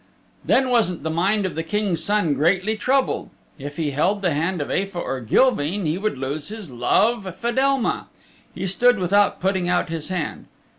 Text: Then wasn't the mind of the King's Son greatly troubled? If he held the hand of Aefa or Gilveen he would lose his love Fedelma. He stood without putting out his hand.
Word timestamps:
Then 0.43 0.69
wasn't 0.71 1.03
the 1.03 1.11
mind 1.11 1.45
of 1.45 1.53
the 1.53 1.61
King's 1.61 2.03
Son 2.03 2.33
greatly 2.33 2.75
troubled? 2.75 3.29
If 3.59 3.77
he 3.77 3.91
held 3.91 4.23
the 4.23 4.33
hand 4.33 4.59
of 4.59 4.71
Aefa 4.71 4.97
or 4.97 5.21
Gilveen 5.21 5.85
he 5.85 5.99
would 5.99 6.17
lose 6.17 6.47
his 6.47 6.71
love 6.71 7.35
Fedelma. 7.39 8.07
He 8.55 8.65
stood 8.65 8.97
without 8.97 9.39
putting 9.39 9.69
out 9.69 9.89
his 9.89 10.07
hand. 10.09 10.47